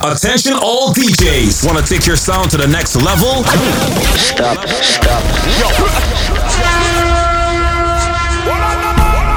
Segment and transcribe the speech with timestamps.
[0.00, 1.66] Attention all DJs.
[1.66, 3.44] Want to take your sound to the next level?
[4.16, 5.22] Stop, stop.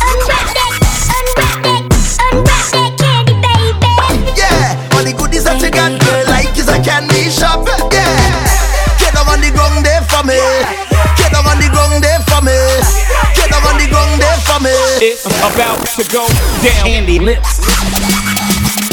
[15.03, 16.27] It's about to go
[16.61, 16.85] down.
[16.85, 18.91] Candy lips.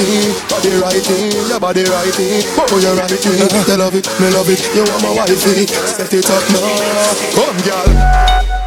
[0.00, 2.42] righty, body righty, your body righty.
[2.56, 3.16] Oh, you righty,
[3.66, 4.60] they love it, me love it.
[4.74, 5.66] You want my wifey?
[5.66, 8.59] Set it up now, come, girl.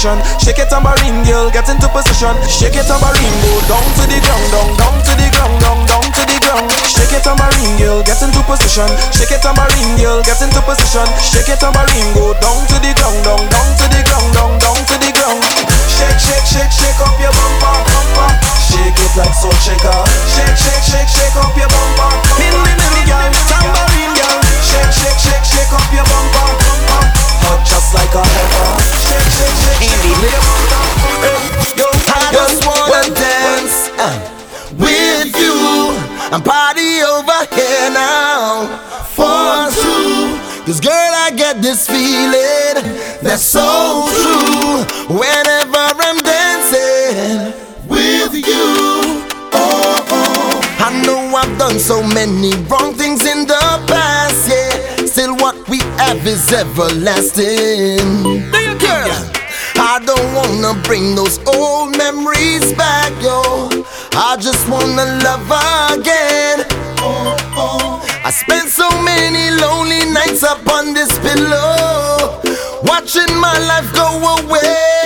[0.00, 0.40] Position.
[0.40, 2.32] Shake it tambourine, girl, get into position.
[2.48, 6.00] Shake it tambourine, go down to the ground, down, down to the ground, down, down
[6.16, 6.72] to the ground.
[6.88, 8.88] Shake it tambourine, girl, get into position.
[9.12, 11.04] Shake it tambourine, girl, get into position.
[11.20, 14.80] Shake it tambourine, go down to the ground, down, down to the ground, down, down
[14.88, 15.44] to the ground.
[15.92, 18.30] Shake, shake, shake, shake up your bumper, bumper.
[18.56, 20.00] Shake it like salt shaker.
[20.32, 22.08] Shake, shake, shake, shake up your bumper.
[22.40, 24.38] Min, min, min, girl, tambourine, girl.
[24.64, 26.48] Shake, shake, shake, shake up your bumper,
[26.88, 27.19] bumper.
[27.44, 28.80] Hot just like a pepper.
[29.80, 30.12] Andy
[31.76, 34.16] Yo, I just wanna dance uh,
[34.76, 35.56] with you
[36.32, 38.66] and party over here now
[39.16, 40.36] for two.
[40.66, 42.84] Cause girl, I get this feeling
[43.22, 44.84] that's so true
[45.18, 47.52] whenever I'm dancing
[47.88, 49.24] with you.
[49.52, 50.60] Oh, oh.
[50.78, 53.29] I know I've done so many wrong things in the past,
[56.20, 57.96] love is everlasting.
[58.78, 59.10] Girl,
[59.76, 63.68] I don't wanna bring those old memories back, yo.
[64.12, 65.50] I just wanna love
[65.98, 66.66] again.
[66.98, 68.20] Oh, oh.
[68.24, 72.40] I spent so many lonely nights up on this pillow,
[72.82, 74.99] watching my life go away.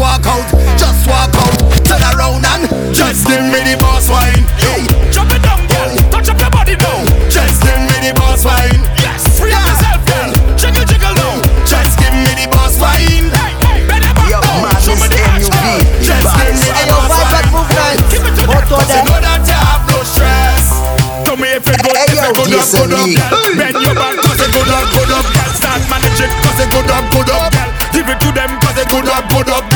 [0.00, 0.48] walk out,
[0.80, 1.60] just walk out.
[1.84, 2.64] Turn around and
[2.96, 4.48] just give me the boss wine.
[4.56, 5.92] Hey, drop it down, girl.
[6.08, 7.04] Touch up your body now.
[7.28, 8.80] Just give me the boss wine.
[8.96, 9.60] Yes, free yeah.
[9.60, 10.32] yourself, girl.
[10.56, 11.36] Jiggle, jiggle now.
[11.68, 13.28] Just give me the boss wine.
[13.28, 14.64] Hey, hey, bend it back down.
[14.80, 15.52] Show me the action.
[16.00, 18.00] Just give me the boss wine.
[18.08, 18.88] Keep it to the top.
[18.88, 20.64] You know that you have no stress.
[21.28, 23.36] Tell me if it good, if it good up, good up, girl.
[23.52, 25.52] Bend your back, cause it good up, good up, girl.
[25.52, 27.68] Start managing, cause it good up, good up, girl.
[27.92, 29.69] Give it to them, cause it good up, good up.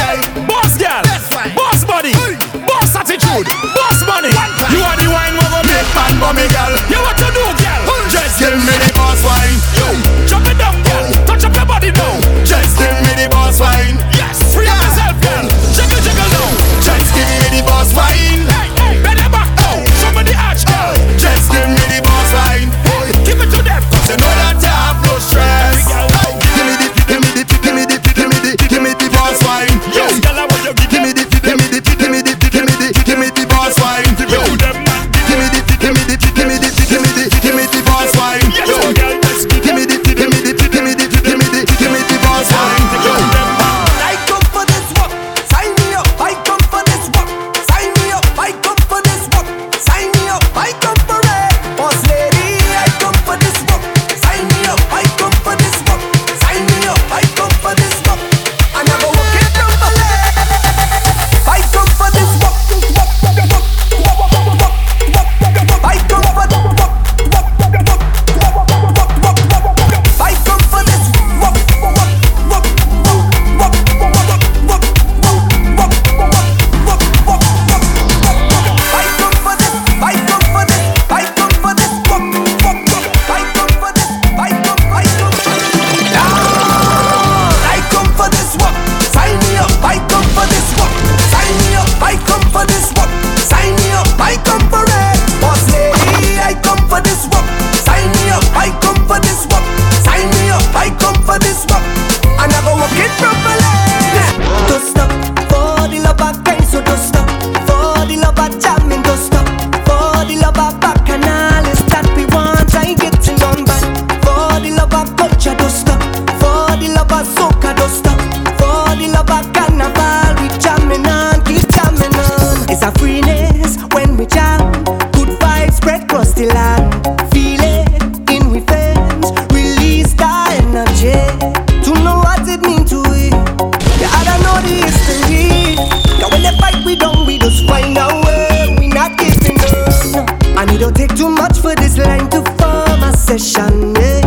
[141.16, 144.20] Too much for this line to form a session, yeah.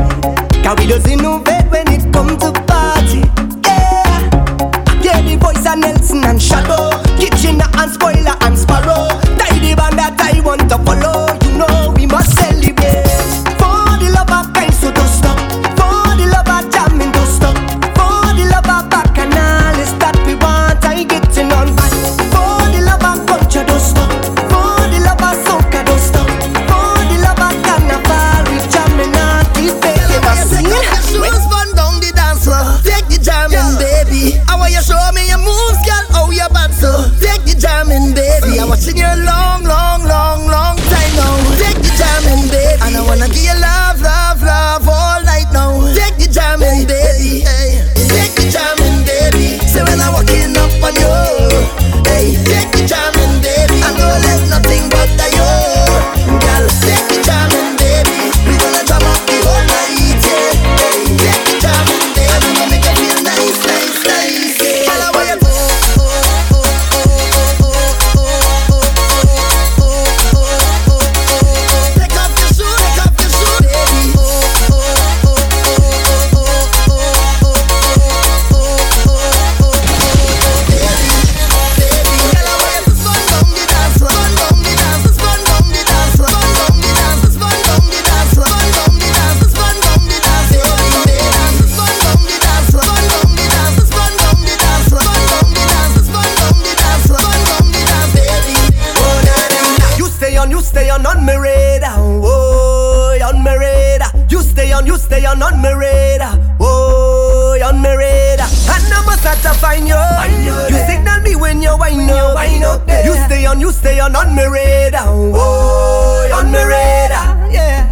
[0.63, 3.19] Cause we just innovate when it comes to party,
[3.67, 4.23] yeah.
[5.03, 8.36] Yeah, the voice of Nelson and Shadow, Kitchener and Spoiler
[100.97, 101.95] on on me radar.
[101.99, 104.09] Oh, on me radar.
[104.29, 106.33] You stay on, you stay on on me radar.
[106.59, 108.47] Oh, on me radar.
[108.73, 109.95] And I must have to find you.
[110.69, 112.87] You signal me when you wind up.
[113.05, 115.05] You stay on, you stay on on me radar.
[115.07, 117.51] Oh, on me radar.
[117.51, 117.85] Yeah.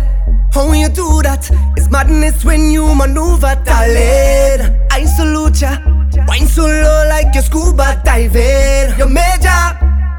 [0.51, 1.50] How you do that?
[1.77, 4.88] It's madness when you maneuver, darling.
[4.89, 5.77] I salute ya.
[6.27, 8.97] Wine so low like you're scuba diving.
[8.97, 9.62] You're major,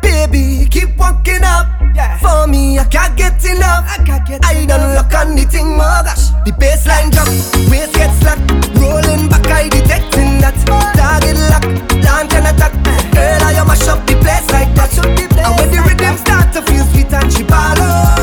[0.03, 0.69] baby.
[0.71, 1.76] Keep walking up.
[1.97, 2.19] Yeah.
[2.19, 3.89] For me, I can't get enough.
[3.89, 6.29] I can't get I don't look on the thing my gosh.
[6.45, 7.27] The baseline drop,
[7.73, 8.39] waist gets slack,
[8.77, 10.55] rolling back, I detecting that.
[10.93, 11.65] Target lock,
[12.05, 12.75] launch and attack.
[13.17, 14.93] Girl, I mash up the place like that.
[15.41, 18.16] And when the rhythm start to feel sweet and she ball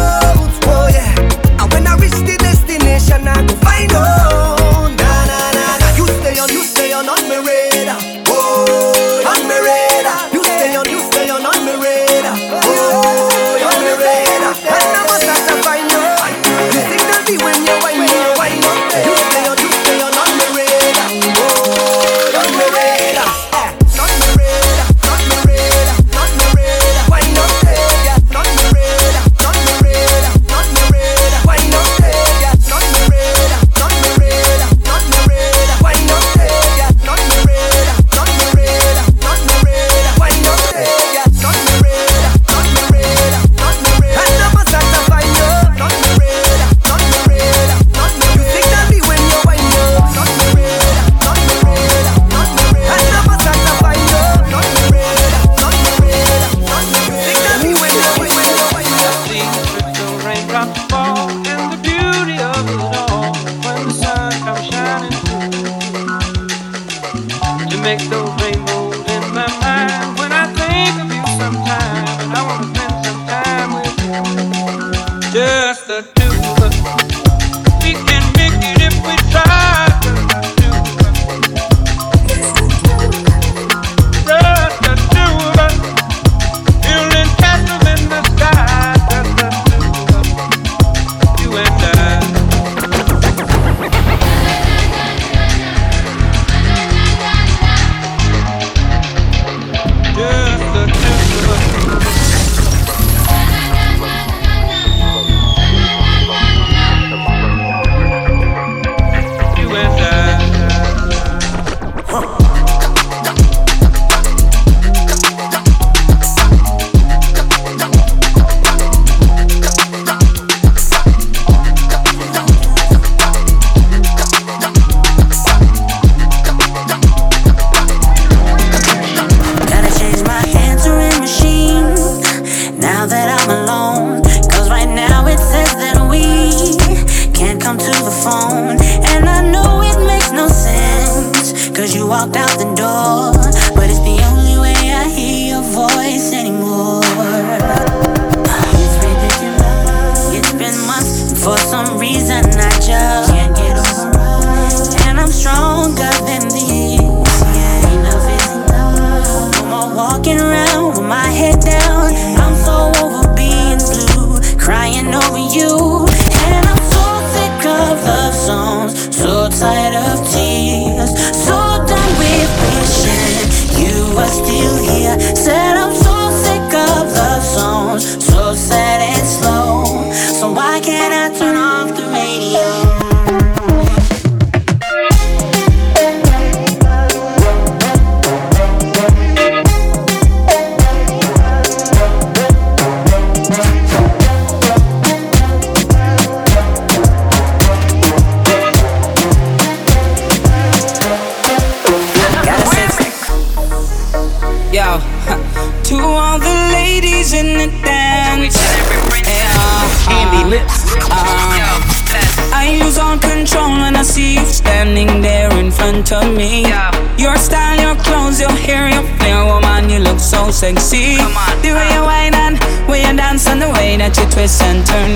[156.04, 156.33] other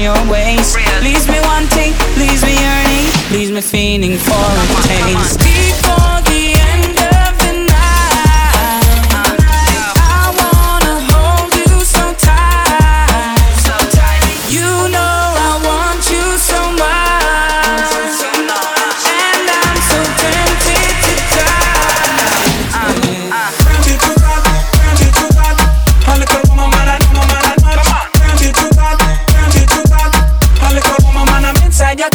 [0.08, 0.76] your.
[1.04, 5.47] Leaves me wanting, leaves me yearning, leaves me feeling for a taste.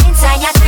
[0.07, 0.62] inside your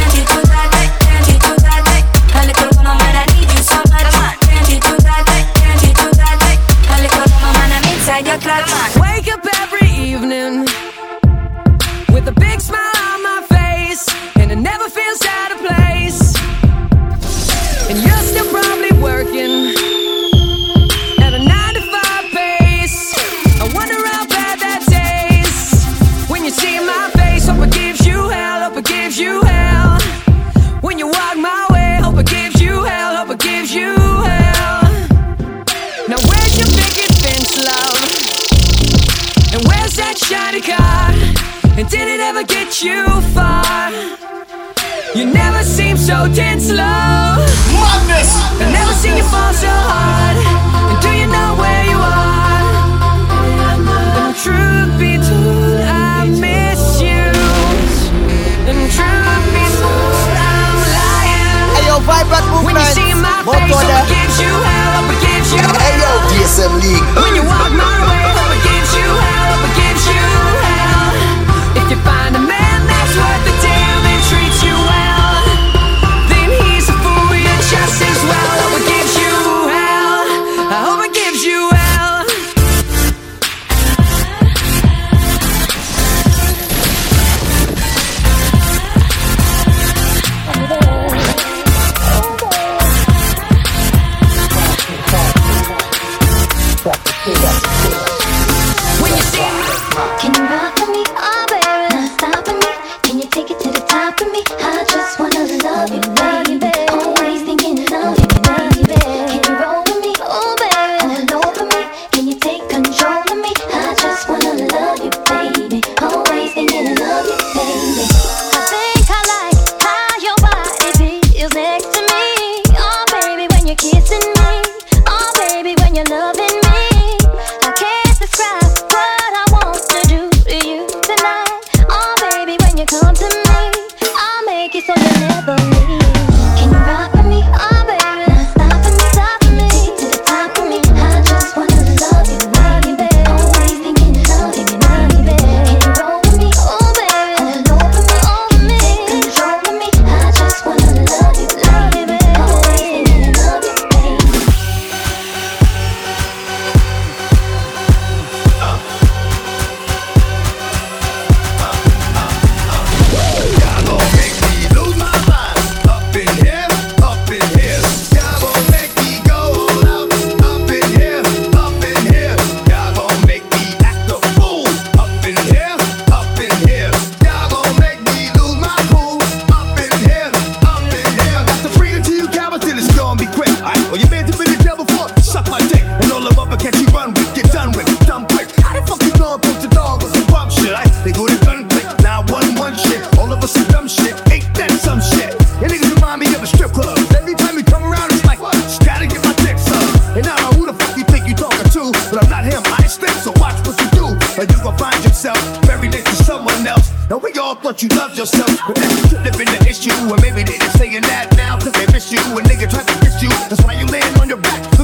[202.89, 204.05] so watch what you do,
[204.37, 206.91] or you will find yourself buried to someone else.
[207.09, 210.17] Now we all thought you loved yourself, but that could have been the issue, or
[210.17, 213.29] maybe they're saying that now 'cause they miss you, and nigga tried to kiss you.
[213.49, 214.74] That's why you laying on your back.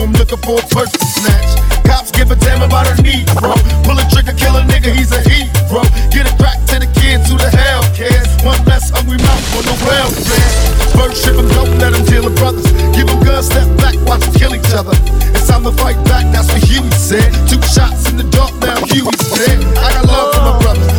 [0.00, 1.60] home looking for a purse to snatch.
[1.84, 3.52] Cops give a damn about a need, bro.
[3.84, 5.84] Pull a trigger, kill a nigga, he's a heat, bro.
[6.08, 8.28] Get a crack to the kids, who the hell cares?
[8.40, 10.50] One less hungry mouth on the welfare.
[10.96, 12.66] First ship em, don't let them deal with brothers.
[12.96, 14.96] Give them guns, step back, watch them kill each other.
[15.36, 17.28] It's time to fight back, that's what Huey said.
[17.44, 19.60] Two shots in the dark, now Huey's dead.
[19.76, 20.89] I got love for my brothers.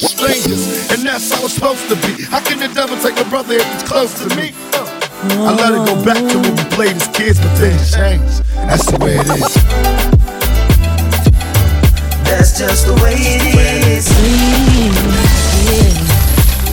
[0.00, 2.24] with strangers, and that's how it's supposed to be.
[2.24, 4.52] How can the devil take a brother if he's close to me?
[5.22, 8.40] I let it go back to when we played as kids, but things change.
[8.54, 9.54] That's the way it is.
[12.24, 13.54] That's just the way it
[13.88, 14.08] is.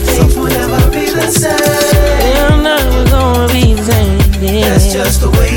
[0.05, 1.57] Things will never be the same.
[1.57, 4.17] They're never gonna be the same.
[4.61, 5.56] That's just the way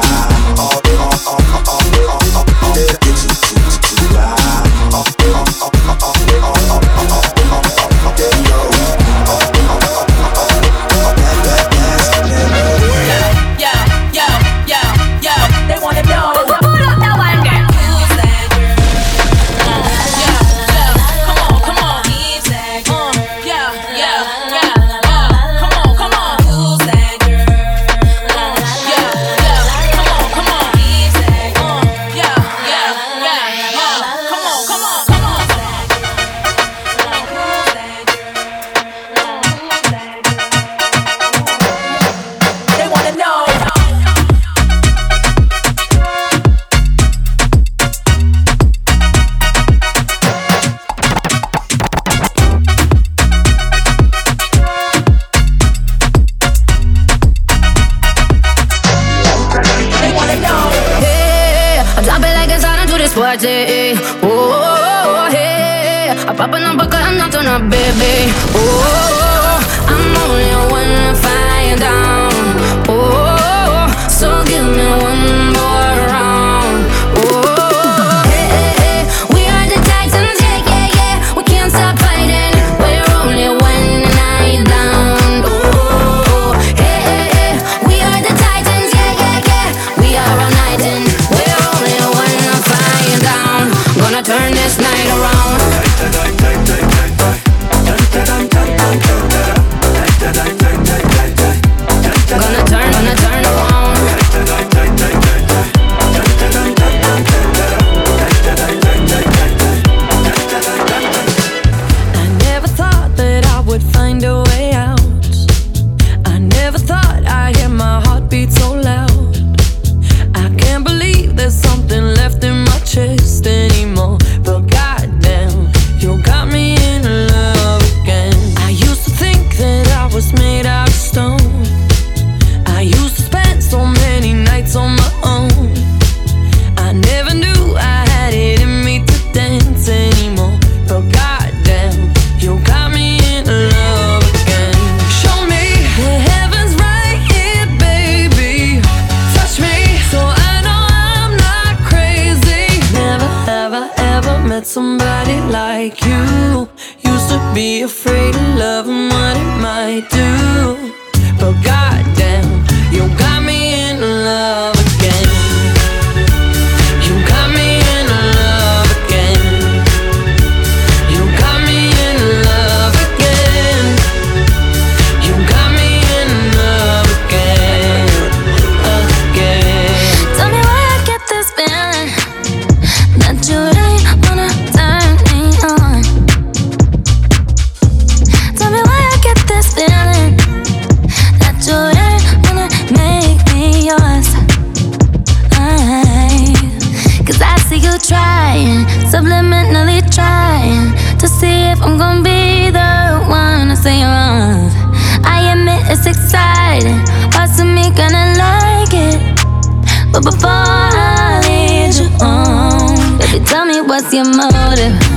[214.01, 215.10] lost your motive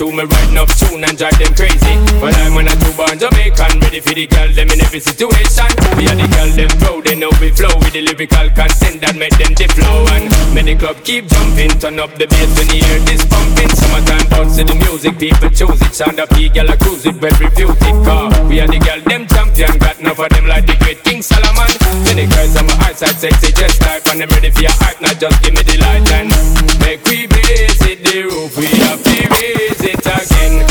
[0.00, 1.92] To me riding up tune and drive them crazy.
[2.20, 5.68] But I'm when I do born Jamaican, ready for the girl, them in every situation.
[5.92, 9.14] We are the girl, them proud, they know we flow with the lyrical content that
[9.14, 10.08] make them deflow.
[10.16, 10.29] and
[10.60, 11.72] when the club, keep jumping.
[11.80, 13.72] Turn up the bass when the air is pumping.
[13.72, 15.94] Summertime bounce to the music, people choose it.
[15.96, 17.96] Sound up, girl, a cruise it, well refute it.
[18.04, 19.72] Car, we are the girl, them champion.
[19.80, 21.64] Got enough of them like the great King Solomon.
[22.04, 24.04] Many girls on my outside, sexy, just type.
[24.12, 26.28] And I'm ready for your art, now just give me the light and
[26.84, 28.04] make we blaze it.
[28.04, 30.69] The roof, we have to raise it again.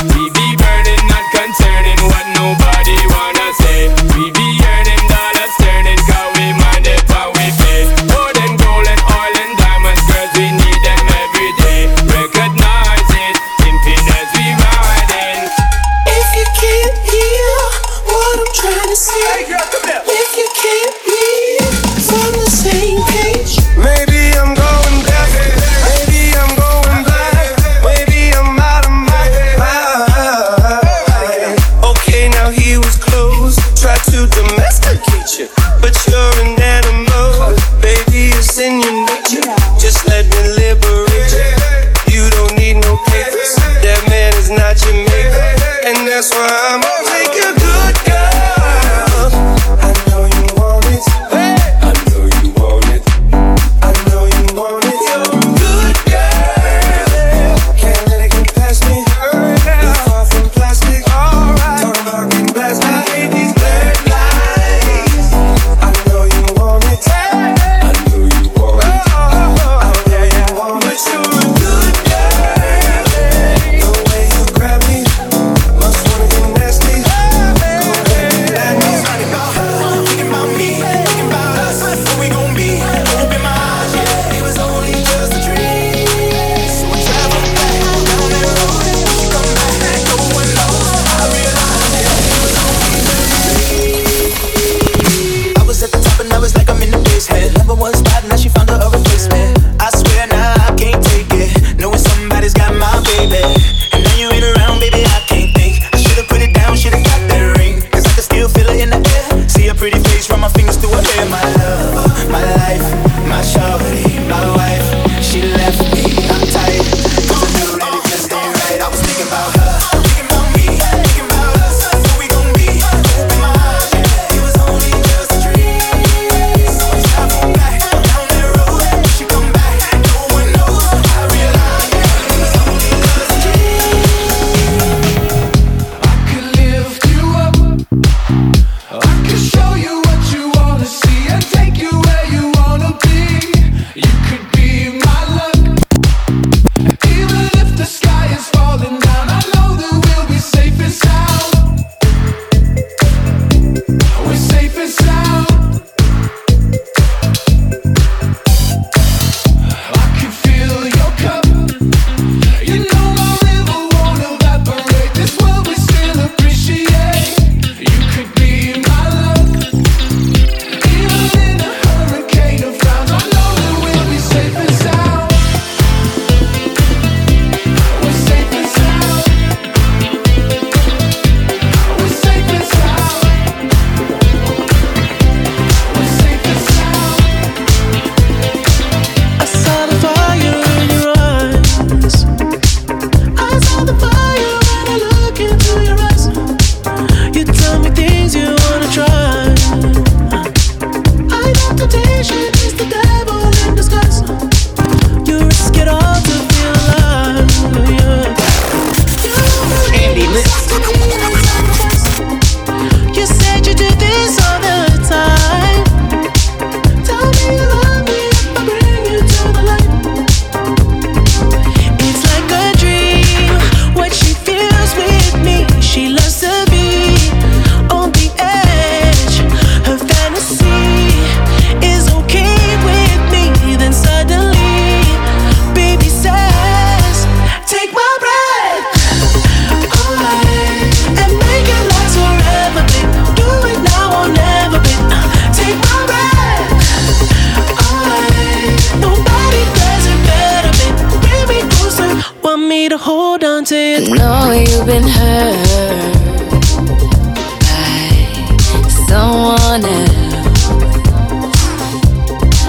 [259.70, 259.90] on now.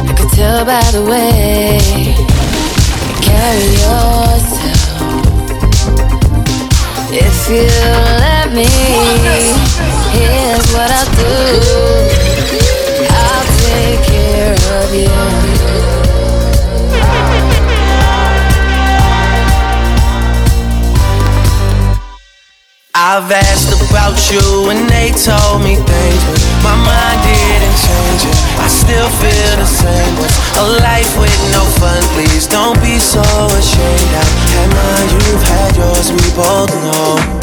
[0.09, 2.12] I could tell by the way you
[3.22, 5.01] carry yourself.
[7.11, 7.68] If you
[8.24, 8.68] let me,
[10.12, 11.36] here's what I'll do.
[13.09, 15.11] I'll take care of you.
[22.94, 28.38] I've asked about you and they told me things my mind didn't change it.
[28.61, 30.14] I still feel the same.
[30.20, 30.30] way.
[30.61, 32.02] a life with no fun.
[32.14, 34.12] Please don't be so ashamed.
[34.14, 36.12] I had mine, you've had yours.
[36.12, 37.40] We both know.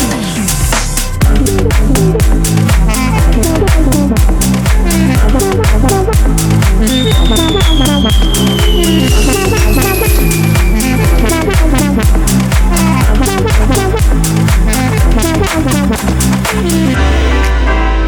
[16.57, 18.07] Thank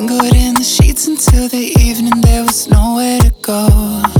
[0.00, 4.19] Tangled in the sheets until the evening, there was nowhere to go.